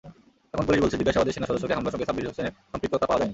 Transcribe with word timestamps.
এখন 0.53 0.65
পুলিশ 0.67 0.79
বলছে, 0.83 0.99
জিজ্ঞাসাবাদে 1.01 1.33
সেনাসদস্যকে 1.35 1.75
হামলার 1.75 1.93
সঙ্গে 1.93 2.07
সাব্বির 2.07 2.29
হোসেনের 2.29 2.53
সম্পৃক্ততা 2.71 3.07
পাওয়া 3.07 3.19
যায়নি। 3.19 3.29